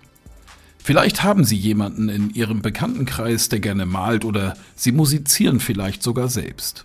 [0.87, 6.29] Vielleicht haben Sie jemanden in Ihrem Bekanntenkreis, der gerne malt oder Sie musizieren vielleicht sogar
[6.29, 6.85] selbst.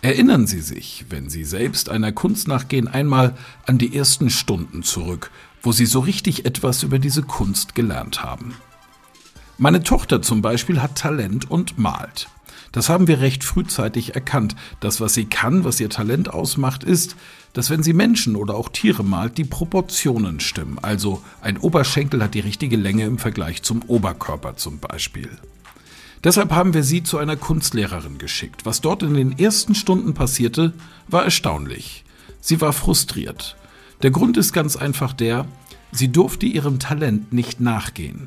[0.00, 3.36] Erinnern Sie sich, wenn Sie selbst einer Kunst nachgehen, einmal
[3.66, 8.54] an die ersten Stunden zurück, wo Sie so richtig etwas über diese Kunst gelernt haben.
[9.58, 12.28] Meine Tochter zum Beispiel hat Talent und malt.
[12.74, 14.56] Das haben wir recht frühzeitig erkannt.
[14.80, 17.14] Das, was sie kann, was ihr Talent ausmacht, ist,
[17.52, 20.80] dass wenn sie Menschen oder auch Tiere malt, die Proportionen stimmen.
[20.82, 25.30] Also ein Oberschenkel hat die richtige Länge im Vergleich zum Oberkörper zum Beispiel.
[26.24, 28.66] Deshalb haben wir sie zu einer Kunstlehrerin geschickt.
[28.66, 30.72] Was dort in den ersten Stunden passierte,
[31.06, 32.04] war erstaunlich.
[32.40, 33.56] Sie war frustriert.
[34.02, 35.46] Der Grund ist ganz einfach der,
[35.92, 38.26] sie durfte ihrem Talent nicht nachgehen.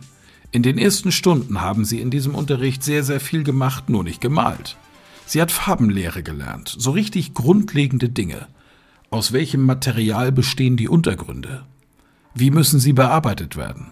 [0.51, 4.21] In den ersten Stunden haben sie in diesem Unterricht sehr, sehr viel gemacht, nur nicht
[4.21, 4.77] gemalt.
[5.25, 8.47] Sie hat Farbenlehre gelernt, so richtig grundlegende Dinge.
[9.09, 11.65] Aus welchem Material bestehen die Untergründe?
[12.33, 13.91] Wie müssen sie bearbeitet werden?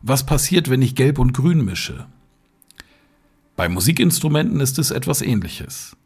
[0.00, 2.06] Was passiert, wenn ich Gelb und Grün mische?
[3.56, 5.96] Bei Musikinstrumenten ist es etwas ähnliches.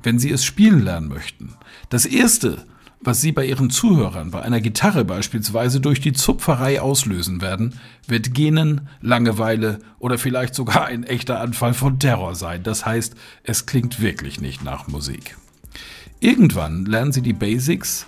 [0.00, 1.54] Wenn Sie es spielen lernen möchten,
[1.88, 2.64] das Erste,
[3.04, 8.32] was Sie bei Ihren Zuhörern bei einer Gitarre beispielsweise durch die Zupferei auslösen werden, wird
[8.32, 12.62] Genen, Langeweile oder vielleicht sogar ein echter Anfall von Terror sein.
[12.62, 15.36] Das heißt, es klingt wirklich nicht nach Musik.
[16.20, 18.06] Irgendwann lernen Sie die Basics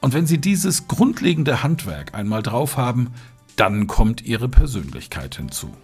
[0.00, 3.12] und wenn Sie dieses grundlegende Handwerk einmal drauf haben,
[3.56, 5.74] dann kommt Ihre Persönlichkeit hinzu.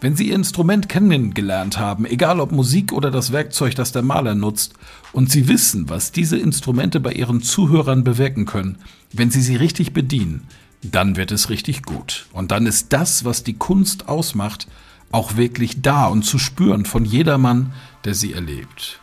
[0.00, 4.34] Wenn Sie Ihr Instrument kennengelernt haben, egal ob Musik oder das Werkzeug, das der Maler
[4.34, 4.74] nutzt,
[5.12, 8.78] und Sie wissen, was diese Instrumente bei Ihren Zuhörern bewirken können,
[9.12, 10.46] wenn Sie sie richtig bedienen,
[10.82, 12.26] dann wird es richtig gut.
[12.32, 14.66] Und dann ist das, was die Kunst ausmacht,
[15.12, 17.72] auch wirklich da und zu spüren von jedermann,
[18.04, 19.00] der sie erlebt.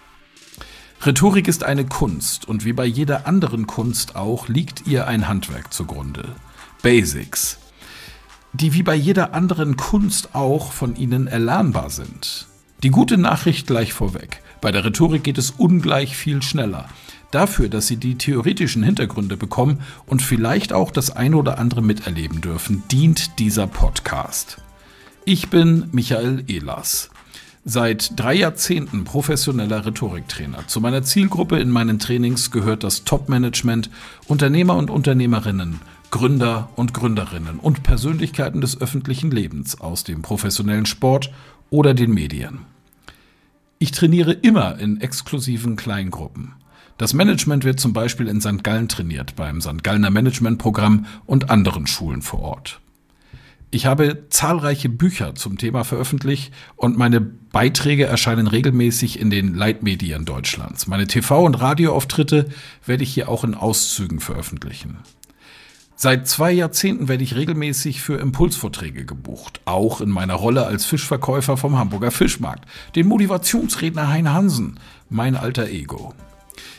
[1.06, 5.74] Rhetorik ist eine Kunst und wie bei jeder anderen Kunst auch liegt ihr ein Handwerk
[5.74, 6.36] zugrunde.
[6.82, 7.58] Basics,
[8.54, 12.48] die wie bei jeder anderen Kunst auch von ihnen erlernbar sind.
[12.84, 14.42] Die gute Nachricht gleich vorweg.
[14.62, 16.88] Bei der Rhetorik geht es ungleich viel schneller.
[17.32, 22.42] Dafür, dass Sie die theoretischen Hintergründe bekommen und vielleicht auch das eine oder andere miterleben
[22.42, 24.58] dürfen, dient dieser Podcast.
[25.26, 27.10] Ich bin Michael Ehlers.
[27.66, 30.68] Seit drei Jahrzehnten professioneller Rhetoriktrainer.
[30.68, 33.90] Zu meiner Zielgruppe in meinen Trainings gehört das Top-Management,
[34.28, 35.80] Unternehmer und Unternehmerinnen,
[36.14, 41.34] Gründer und Gründerinnen und Persönlichkeiten des öffentlichen Lebens aus dem professionellen Sport
[41.72, 42.60] oder den Medien.
[43.80, 46.54] Ich trainiere immer in exklusiven Kleingruppen.
[47.00, 48.64] Das Management wird zum Beispiel in St.
[48.64, 49.84] Gallen trainiert, beim St.
[49.84, 52.80] Gallener Managementprogramm und anderen Schulen vor Ort.
[53.72, 60.26] Ich habe zahlreiche Bücher zum Thema veröffentlicht und meine Beiträge erscheinen regelmäßig in den Leitmedien
[60.26, 60.86] Deutschlands.
[60.86, 62.50] Meine TV- und Radioauftritte
[62.86, 65.00] werde ich hier auch in Auszügen veröffentlichen.
[65.96, 71.56] Seit zwei Jahrzehnten werde ich regelmäßig für Impulsvorträge gebucht, auch in meiner Rolle als Fischverkäufer
[71.56, 74.80] vom Hamburger Fischmarkt, den Motivationsredner Hein Hansen,
[75.10, 76.14] mein alter Ego.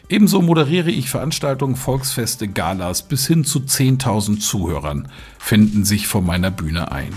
[0.08, 5.08] Ebenso moderiere ich Veranstaltungen, Volksfeste, Galas bis hin zu 10.000 Zuhörern
[5.38, 7.12] finden sich vor meiner Bühne ein.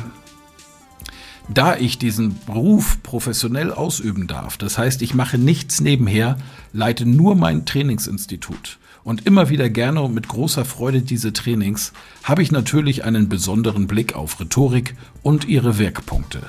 [1.50, 6.38] Da ich diesen Beruf professionell ausüben darf, das heißt, ich mache nichts nebenher,
[6.74, 11.94] leite nur mein Trainingsinstitut und immer wieder gerne und mit großer Freude diese Trainings,
[12.24, 16.42] habe ich natürlich einen besonderen Blick auf Rhetorik und ihre Wirkpunkte.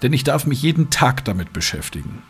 [0.00, 2.22] Denn ich darf mich jeden Tag damit beschäftigen.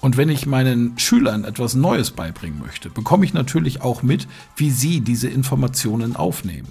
[0.00, 4.26] Und wenn ich meinen Schülern etwas Neues beibringen möchte, bekomme ich natürlich auch mit,
[4.56, 6.68] wie sie diese Informationen aufnehmen.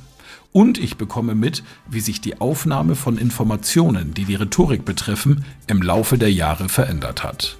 [0.52, 5.84] Und ich bekomme mit, wie sich die Aufnahme von Informationen, die die Rhetorik betreffen, im
[5.84, 7.58] Laufe der Jahre verändert hat.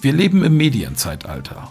[0.00, 1.68] Wir leben im Medienzeitalter.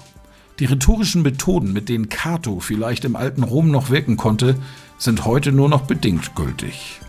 [0.60, 4.56] Die rhetorischen Methoden, mit denen Cato vielleicht im alten Rom noch wirken konnte,
[4.98, 7.00] sind heute nur noch bedingt gültig.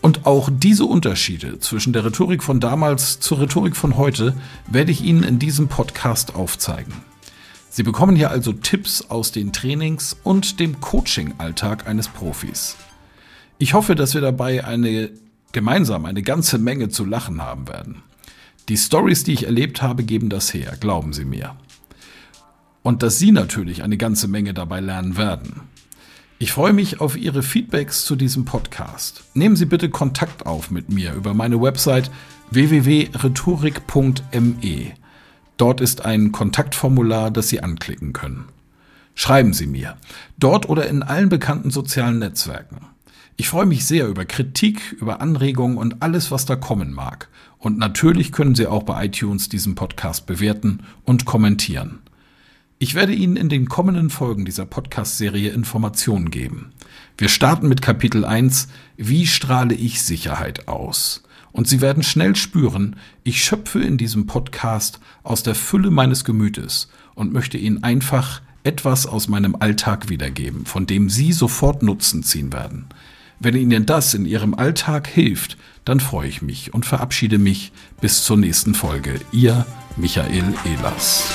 [0.00, 4.34] Und auch diese Unterschiede zwischen der Rhetorik von damals zur Rhetorik von heute
[4.66, 6.94] werde ich Ihnen in diesem Podcast aufzeigen.
[7.68, 12.76] Sie bekommen hier also Tipps aus den Trainings und dem Coaching-Alltag eines Profis.
[13.58, 15.10] Ich hoffe, dass wir dabei eine
[15.52, 18.02] gemeinsam eine ganze Menge zu lachen haben werden.
[18.68, 21.56] Die Stories, die ich erlebt habe, geben das her, glauben Sie mir.
[22.82, 25.62] Und dass Sie natürlich eine ganze Menge dabei lernen werden.
[26.38, 29.24] Ich freue mich auf Ihre Feedbacks zu diesem Podcast.
[29.34, 32.10] Nehmen Sie bitte Kontakt auf mit mir über meine Website
[32.50, 34.92] www.rhetorik.me.
[35.58, 38.46] Dort ist ein Kontaktformular, das Sie anklicken können.
[39.14, 39.98] Schreiben Sie mir,
[40.38, 42.86] dort oder in allen bekannten sozialen Netzwerken.
[43.36, 47.28] Ich freue mich sehr über Kritik, über Anregungen und alles, was da kommen mag.
[47.58, 51.98] Und natürlich können Sie auch bei iTunes diesen Podcast bewerten und kommentieren.
[52.82, 56.72] Ich werde Ihnen in den kommenden Folgen dieser Podcast-Serie Informationen geben.
[57.18, 61.22] Wir starten mit Kapitel 1 Wie strahle ich Sicherheit aus?
[61.52, 66.88] Und Sie werden schnell spüren, ich schöpfe in diesem Podcast aus der Fülle meines Gemütes
[67.14, 72.50] und möchte Ihnen einfach etwas aus meinem Alltag wiedergeben, von dem Sie sofort Nutzen ziehen
[72.50, 72.86] werden.
[73.40, 78.24] Wenn Ihnen das in Ihrem Alltag hilft, dann freue ich mich und verabschiede mich bis
[78.24, 79.20] zur nächsten Folge.
[79.32, 79.66] Ihr
[79.98, 81.34] Michael Ehlers.